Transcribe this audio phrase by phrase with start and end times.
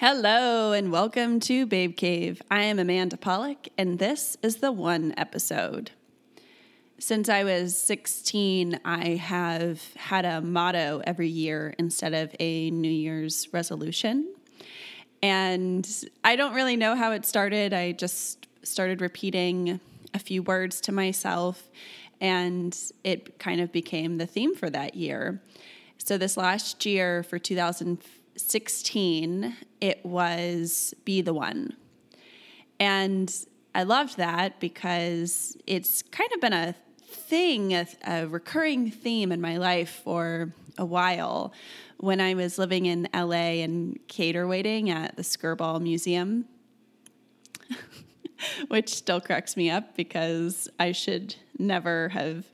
[0.00, 2.40] Hello and welcome to Babe Cave.
[2.50, 5.90] I am Amanda Polick, and this is the one episode.
[6.98, 12.90] Since I was 16, I have had a motto every year instead of a New
[12.90, 14.26] Year's resolution.
[15.22, 15.86] And
[16.24, 17.74] I don't really know how it started.
[17.74, 19.80] I just started repeating
[20.14, 21.68] a few words to myself,
[22.22, 22.74] and
[23.04, 25.42] it kind of became the theme for that year.
[25.98, 31.76] So, this last year for 2015, 16, it was Be the One.
[32.78, 33.32] And
[33.74, 39.40] I loved that because it's kind of been a thing, a, a, recurring theme in
[39.40, 41.52] my life for a while.
[41.98, 46.46] When I was living in LA and cater waiting at the Skirball Museum,
[48.68, 52.46] which still cracks me up because I should never have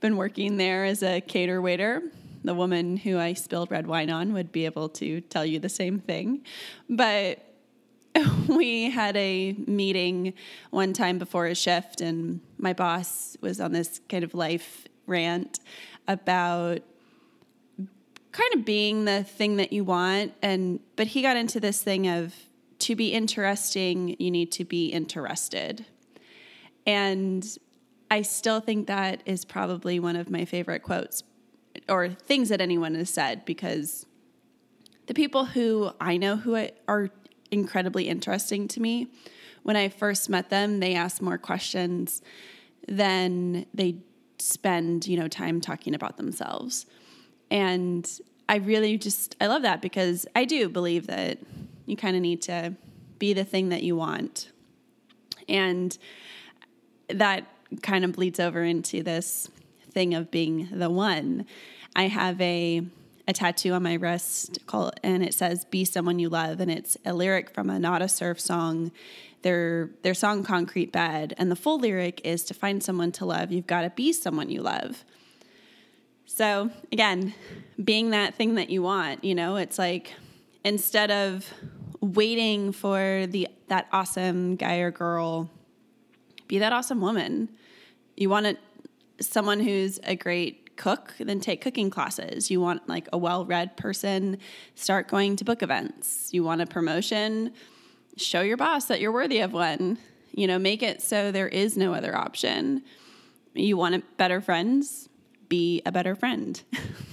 [0.00, 2.02] been working there as a cater waiter
[2.44, 5.68] the woman who I spilled red wine on would be able to tell you the
[5.68, 6.42] same thing.
[6.88, 7.44] But
[8.48, 10.34] we had a meeting
[10.70, 15.60] one time before a shift, and my boss was on this kind of life rant
[16.06, 16.80] about
[18.32, 22.08] kind of being the thing that you want and but he got into this thing
[22.08, 22.34] of
[22.80, 25.86] to be interesting you need to be interested
[26.84, 27.56] and
[28.10, 31.22] i still think that is probably one of my favorite quotes
[31.88, 34.06] or things that anyone has said because
[35.06, 37.10] the people who I know who are
[37.50, 39.08] incredibly interesting to me,
[39.62, 42.22] when I first met them, they ask more questions
[42.88, 43.96] than they
[44.38, 46.86] spend, you know, time talking about themselves.
[47.50, 48.08] And
[48.48, 51.38] I really just I love that because I do believe that
[51.86, 52.74] you kind of need to
[53.18, 54.50] be the thing that you want.
[55.48, 55.96] And
[57.08, 57.46] that
[57.82, 59.50] kind of bleeds over into this
[59.94, 61.46] thing of being the one.
[61.96, 62.82] I have a
[63.26, 66.94] a tattoo on my wrist called and it says be someone you love and it's
[67.06, 68.92] a lyric from a Nada Surf song.
[69.40, 73.50] Their their song concrete bed and the full lyric is to find someone to love
[73.50, 75.04] you've got to be someone you love.
[76.26, 77.32] So again
[77.82, 80.12] being that thing that you want you know it's like
[80.64, 81.50] instead of
[82.00, 85.48] waiting for the that awesome guy or girl
[86.48, 87.48] be that awesome woman.
[88.16, 88.56] You want to
[89.20, 92.50] someone who's a great cook, then take cooking classes.
[92.50, 94.38] You want like a well read person,
[94.74, 96.30] start going to book events.
[96.32, 97.52] You want a promotion,
[98.16, 99.98] show your boss that you're worthy of one.
[100.32, 102.82] You know, make it so there is no other option.
[103.54, 105.08] You want better friends,
[105.48, 106.60] be a better friend.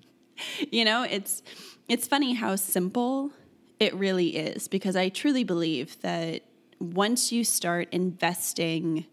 [0.70, 1.42] you know, it's
[1.88, 3.30] it's funny how simple
[3.78, 6.42] it really is because I truly believe that
[6.78, 9.06] once you start investing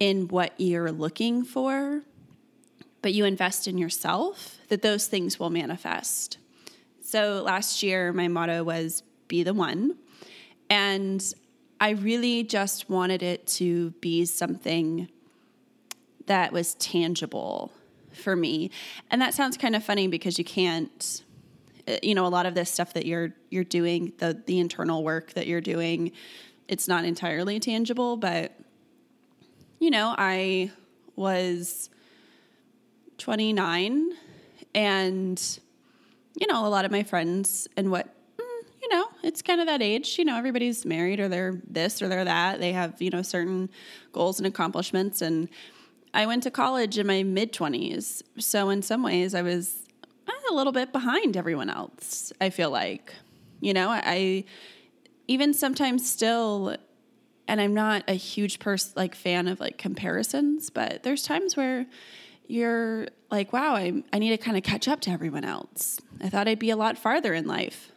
[0.00, 2.02] in what you're looking for,
[3.02, 6.38] but you invest in yourself, that those things will manifest.
[7.02, 9.96] So last year, my motto was be the one.
[10.70, 11.24] And
[11.80, 15.08] I really just wanted it to be something
[16.26, 17.72] that was tangible
[18.12, 18.70] for me.
[19.10, 21.22] And that sounds kind of funny because you can't
[21.88, 25.02] uh, you know a lot of this stuff that you're you're doing the the internal
[25.02, 26.12] work that you're doing
[26.66, 28.52] it's not entirely tangible but
[29.78, 30.70] you know, I
[31.16, 31.90] was
[33.18, 34.12] 29
[34.74, 35.58] and
[36.38, 39.66] you know, a lot of my friends and what mm, you know, it's kind of
[39.66, 40.18] that age.
[40.18, 42.60] You know, everybody's married or they're this or they're that.
[42.60, 43.70] They have, you know, certain
[44.12, 45.20] goals and accomplishments.
[45.20, 45.48] And
[46.14, 48.22] I went to college in my mid 20s.
[48.38, 49.88] So, in some ways, I was
[50.50, 53.12] a little bit behind everyone else, I feel like.
[53.60, 54.44] You know, I
[55.26, 56.76] even sometimes still
[57.48, 61.86] and I'm not a huge person like fan of like comparisons, but there's times where
[62.46, 65.98] you're like, wow, I, I need to kind of catch up to everyone else.
[66.22, 67.90] I thought I'd be a lot farther in life.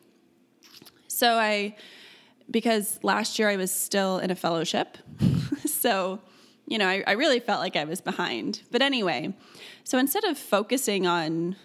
[1.08, 1.76] So I,
[2.50, 4.98] because last year I was still in a fellowship.
[5.66, 6.20] so,
[6.66, 8.62] you know, I, I really felt like I was behind.
[8.72, 9.34] But anyway,
[9.84, 11.58] so instead of focusing on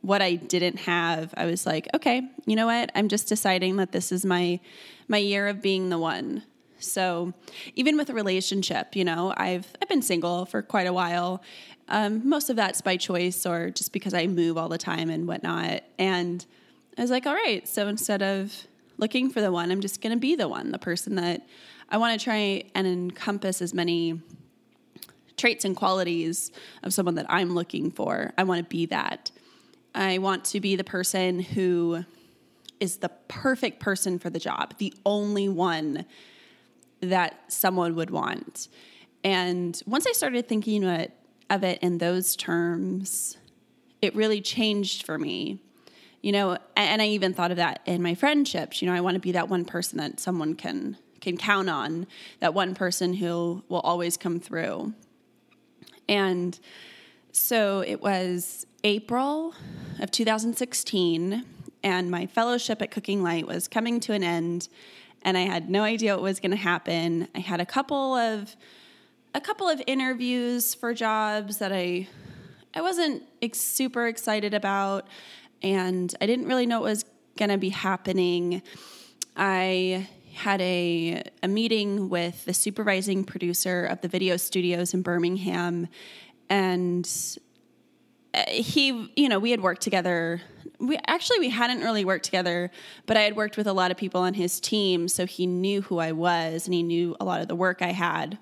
[0.00, 2.90] what I didn't have, I was like, okay, you know what?
[2.94, 4.60] I'm just deciding that this is my
[5.08, 6.42] my year of being the one.
[6.90, 7.32] So
[7.74, 11.42] even with a relationship, you know, I've I've been single for quite a while.
[11.88, 15.28] Um, most of that's by choice or just because I move all the time and
[15.28, 15.82] whatnot.
[15.98, 16.44] And
[16.98, 18.66] I was like, all right, so instead of
[18.98, 21.46] looking for the one, I'm just to be the one, the person that
[21.90, 24.20] I want to try and encompass as many
[25.36, 26.50] traits and qualities
[26.82, 28.32] of someone that I'm looking for.
[28.38, 29.30] I want to be that.
[29.94, 32.04] I want to be the person who
[32.80, 36.04] is the perfect person for the job, the only one
[37.00, 38.68] that someone would want.
[39.24, 43.36] And once I started thinking of it in those terms,
[44.00, 45.60] it really changed for me
[46.26, 48.82] you know, and I even thought of that in my friendships.
[48.82, 52.08] You know, I want to be that one person that someone can can count on,
[52.40, 54.92] that one person who will always come through.
[56.08, 56.58] And
[57.30, 59.54] so it was April
[60.00, 61.44] of 2016,
[61.84, 64.68] and my fellowship at Cooking Light was coming to an end,
[65.26, 67.26] and I had no idea what was going to happen.
[67.34, 68.56] I had a couple of
[69.34, 72.08] a couple of interviews for jobs that I
[72.74, 75.08] I wasn't super excited about,
[75.62, 77.04] and I didn't really know what was
[77.36, 78.62] going to be happening.
[79.36, 85.88] I had a, a meeting with the supervising producer of the video studios in Birmingham,
[86.48, 87.06] and
[88.36, 90.42] Uh, he, you know, we had worked together.
[90.78, 92.70] We actually we hadn't really worked together,
[93.06, 95.80] but I had worked with a lot of people on his team, so he knew
[95.80, 98.38] who I was and he knew a lot of the work I had.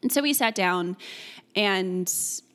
[0.00, 0.96] And so we sat down
[1.54, 2.12] and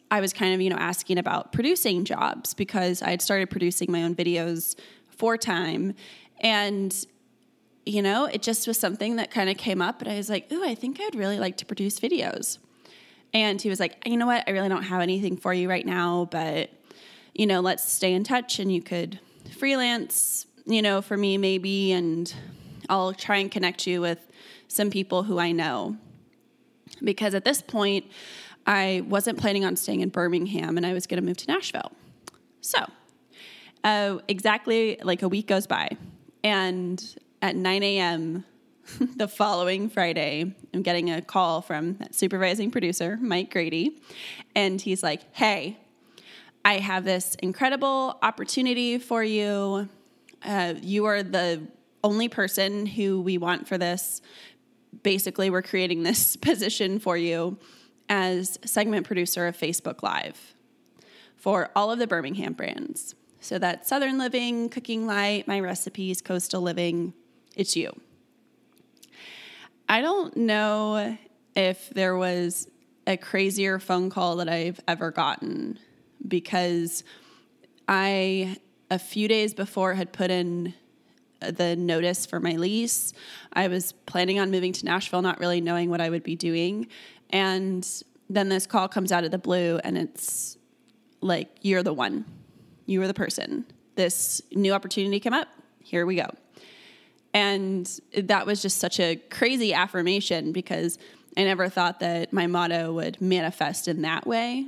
[0.09, 3.91] I was kind of, you know, asking about producing jobs because I had started producing
[3.91, 4.75] my own videos
[5.09, 5.93] for time.
[6.39, 6.95] And,
[7.85, 10.01] you know, it just was something that kind of came up.
[10.01, 12.57] And I was like, ooh, I think I'd really like to produce videos.
[13.33, 14.43] And he was like, you know what?
[14.47, 16.69] I really don't have anything for you right now, but,
[17.33, 19.19] you know, let's stay in touch and you could
[19.57, 21.91] freelance, you know, for me maybe.
[21.91, 22.33] And
[22.89, 24.19] I'll try and connect you with
[24.67, 25.97] some people who I know.
[27.03, 28.05] Because at this point,
[28.65, 31.91] I wasn't planning on staying in Birmingham and I was going to move to Nashville.
[32.61, 32.79] So,
[33.83, 35.95] uh, exactly like a week goes by,
[36.43, 37.01] and
[37.41, 38.43] at 9 a.m.
[39.15, 43.99] the following Friday, I'm getting a call from that supervising producer, Mike Grady,
[44.55, 45.77] and he's like, Hey,
[46.63, 49.89] I have this incredible opportunity for you.
[50.43, 51.67] Uh, you are the
[52.03, 54.21] only person who we want for this.
[55.03, 57.57] Basically, we're creating this position for you
[58.09, 60.53] as segment producer of Facebook Live
[61.35, 63.15] for all of the Birmingham brands.
[63.41, 67.13] So that's Southern Living, Cooking Light, My Recipes, Coastal Living.
[67.55, 67.91] It's you.
[69.89, 71.17] I don't know
[71.55, 72.67] if there was
[73.05, 75.79] a crazier phone call that I've ever gotten
[76.27, 77.03] because
[77.87, 78.57] I,
[78.91, 80.73] a few days before, had put in
[81.39, 83.13] the notice for my lease.
[83.53, 86.87] I was planning on moving to Nashville, not really knowing what I would be doing.
[87.29, 87.87] And
[88.29, 90.57] then this call comes out of the blue and it's
[91.21, 92.25] like, you're the one.
[92.85, 93.65] You are the person.
[93.95, 95.47] This new opportunity came up.
[95.81, 96.29] Here we go.
[97.33, 100.97] And that was just such a crazy affirmation because
[101.35, 104.67] I never thought that my motto would manifest in that way.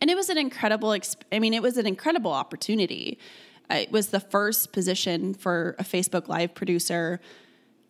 [0.00, 0.96] And it was an incredible,
[1.30, 3.18] I mean, it was an incredible opportunity.
[3.70, 7.20] Uh, it was the first position for a Facebook Live producer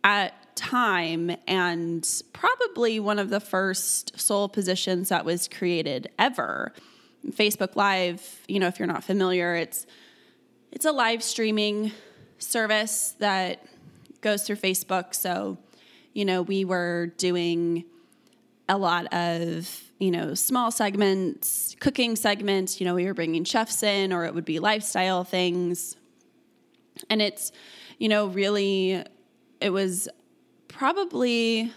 [0.05, 6.72] at time and probably one of the first sole positions that was created ever.
[7.31, 9.87] Facebook Live, you know, if you're not familiar, it's
[10.72, 11.93] it's a live streaming
[12.43, 13.65] service that
[14.21, 15.15] goes through Facebook.
[15.15, 15.59] So,
[16.12, 17.85] you know, we were doing
[18.69, 23.83] a lot of, you know, small segments, cooking segments, you know, we were bringing chefs
[23.83, 25.97] in or it would be lifestyle things.
[27.11, 27.53] And it's,
[27.99, 29.05] you know, really
[29.61, 30.09] it was
[30.69, 31.73] probably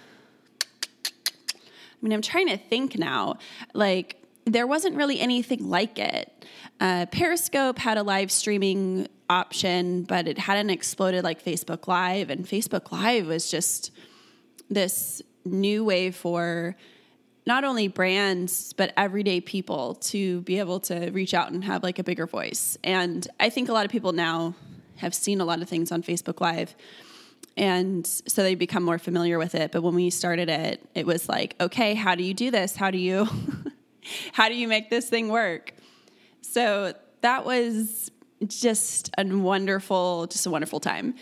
[2.06, 3.38] I mean, I'm trying to think now.
[3.74, 6.46] Like, there wasn't really anything like it.
[6.80, 12.30] Uh, Periscope had a live streaming option, but it hadn't exploded like Facebook Live.
[12.30, 13.92] And Facebook Live was just
[14.70, 16.76] this new way for
[17.48, 22.00] not only brands, but everyday people to be able to reach out and have like
[22.00, 22.78] a bigger voice.
[22.84, 24.56] And I think a lot of people now
[24.98, 26.76] have seen a lot of things on Facebook Live
[27.58, 31.30] and so they become more familiar with it but when we started it it was
[31.30, 33.28] like okay how do you do this how do you
[34.34, 35.74] how do you make this thing work?
[36.42, 38.12] So that was
[38.48, 41.16] just a wonderful just a wonderful time.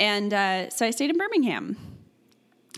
[0.00, 1.76] And uh, so i stayed in birmingham.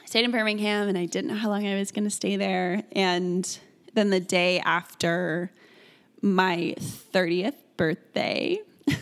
[0.02, 2.36] I stayed in birmingham and i didn't know how long i was going to stay
[2.36, 2.84] there.
[2.92, 3.58] And
[3.94, 5.52] then the day after
[6.22, 8.60] my 30th birthday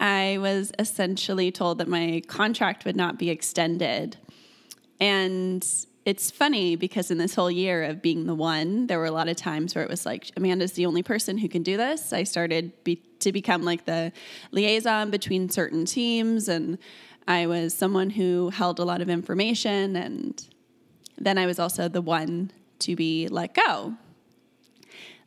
[0.00, 4.16] I was essentially told that my contract would not be extended.
[5.00, 5.66] And
[6.08, 9.28] it's funny because in this whole year of being the one, there were a lot
[9.28, 12.14] of times where it was like, Amanda's the only person who can do this.
[12.14, 14.10] I started be- to become like the
[14.50, 16.78] liaison between certain teams, and
[17.26, 19.96] I was someone who held a lot of information.
[19.96, 20.42] And
[21.18, 23.92] then I was also the one to be let go.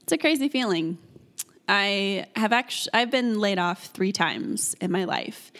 [0.01, 0.97] It's a crazy feeling.
[1.69, 5.51] I have actually I've been laid off 3 times in my life.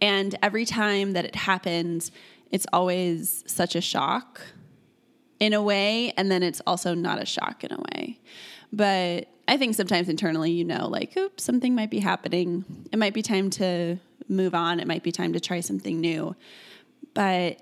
[0.00, 2.12] And every time that it happens,
[2.50, 4.40] it's always such a shock.
[5.40, 8.20] In a way, and then it's also not a shock in a way.
[8.72, 12.64] But I think sometimes internally, you know, like, oops, something might be happening.
[12.92, 14.78] It might be time to move on.
[14.78, 16.36] It might be time to try something new.
[17.14, 17.60] But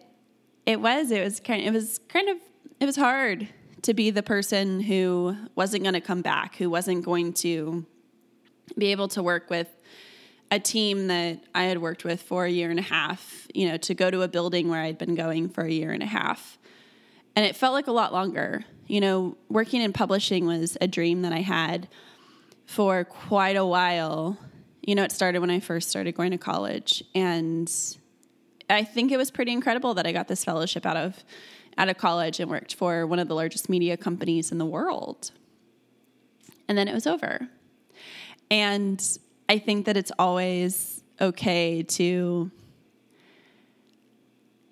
[0.67, 2.37] it was, it was kind, it was kind of,
[2.79, 3.49] it was hard
[3.83, 7.87] to be the person who wasn't going to come back, who wasn't going to
[8.77, 9.69] be able to work with
[10.51, 13.77] a team that I had worked with for a year and a half, you know,
[13.79, 16.59] to go to a building where I'd been going for a year and a half.
[17.39, 18.65] And it felt like a lot longer.
[18.89, 21.87] You know, working in publishing was a dream that I had
[22.67, 24.37] for quite a while.
[24.83, 27.05] You know, it started when I first started going to college.
[27.15, 27.73] And
[28.69, 31.23] I think it was pretty incredible that I got this fellowship out of
[31.77, 35.31] out of college and worked for one of the largest media companies in the world.
[36.67, 37.47] And then it was over.
[38.51, 39.01] And
[39.49, 42.51] I think that it's always okay to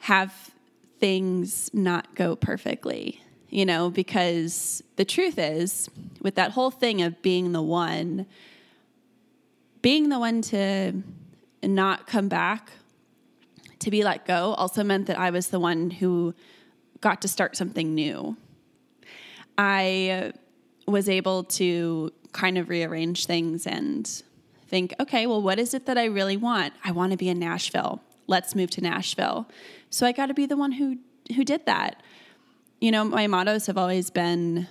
[0.01, 0.51] have
[0.99, 5.89] things not go perfectly, you know, because the truth is,
[6.21, 8.27] with that whole thing of being the one,
[9.83, 11.03] being the one to
[11.63, 12.71] not come back,
[13.79, 16.35] to be let go, also meant that I was the one who
[17.01, 18.37] got to start something new.
[19.59, 20.33] I
[20.87, 24.23] was able to kind of rearrange things and
[24.67, 26.75] think, okay, well, what is it that I really want?
[26.85, 28.03] I want to be in Nashville.
[28.27, 29.49] Let's move to Nashville.
[29.91, 30.99] So I got to be the one who
[31.35, 32.03] who did that.
[32.81, 34.67] You know, my mottos have always been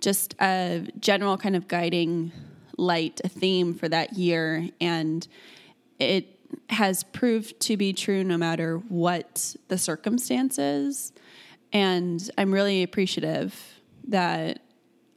[0.00, 2.30] just a general kind of guiding
[2.76, 5.26] light, a theme for that year, and
[5.98, 6.38] it
[6.70, 11.12] has proved to be true no matter what the circumstances.
[11.72, 14.60] And I'm really appreciative that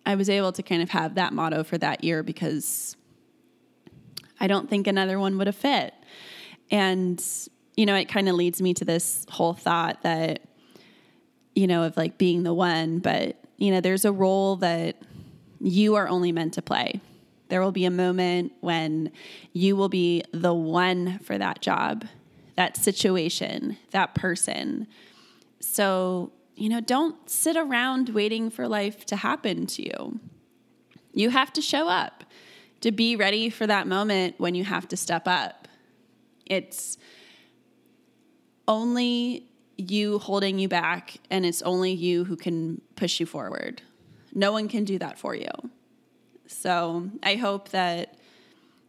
[0.06, 2.96] I was able to kind of have that motto for that year because
[4.40, 5.94] I don't think another one would have fit.
[6.72, 7.24] And,
[7.76, 10.42] you know, it kind of leads me to this whole thought that,
[11.56, 14.98] you know, of like being the one, but, you know, there's a role that
[15.60, 17.02] you are only meant to play.
[17.50, 19.12] There will be a moment when
[19.54, 22.06] you will be the one for that job,
[22.56, 24.88] that situation, that person.
[25.60, 30.20] So, you know, don't sit around waiting for life to happen to you.
[31.14, 32.24] You have to show up
[32.82, 35.59] to be ready for that moment when you have to step up.
[36.50, 36.98] It's
[38.68, 39.46] only
[39.78, 43.82] you holding you back, and it's only you who can push you forward.
[44.34, 45.50] No one can do that for you.
[46.48, 48.18] So I hope that,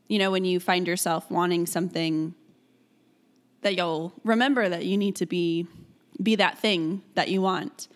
[0.09, 2.35] you know, when you find yourself wanting something,
[3.63, 5.67] that you'll remember that you need to be
[6.23, 7.89] be that thing that you want.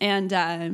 [0.00, 0.70] And uh,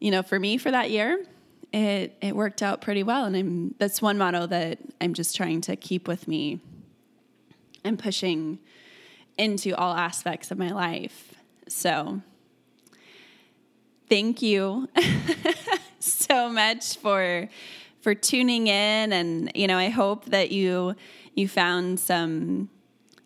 [0.00, 1.24] you know, for me, for that year,
[1.72, 5.60] it it worked out pretty well, and I'm that's one motto that I'm just trying
[5.62, 6.60] to keep with me
[7.84, 8.58] and pushing
[9.38, 11.34] into all aspects of my life.
[11.68, 12.20] So,
[14.08, 14.88] thank you
[15.98, 17.48] so much for
[18.02, 20.94] for tuning in, and you know, I hope that you
[21.34, 22.70] you found some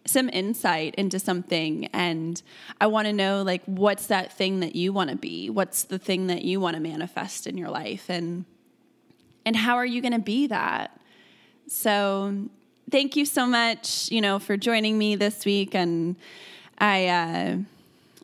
[0.06, 1.86] some insight into something.
[1.86, 2.40] And
[2.80, 5.50] i want to know like what's that thing that you want to be?
[5.50, 8.08] What's the thing that you want to manifest in your life?
[8.08, 8.44] And
[9.46, 10.98] and how are you going to be that?
[11.66, 12.48] So
[12.94, 16.14] thank you so much you know for joining me this week and
[16.78, 17.56] i uh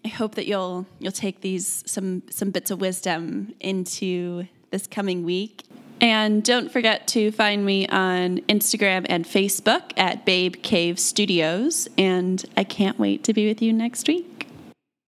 [0.04, 5.24] i hope that you'll you'll take these some some bits of wisdom into this coming
[5.24, 5.64] week
[6.00, 11.88] and don't forget to find me on Instagram and Facebook at Babe Cave Studios.
[11.98, 14.49] And I can't wait to be with you next week.